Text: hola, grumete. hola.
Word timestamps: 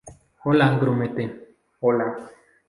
hola, 0.45 0.79
grumete. 0.79 1.57
hola. 1.79 2.17